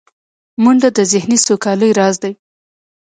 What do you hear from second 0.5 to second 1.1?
منډه د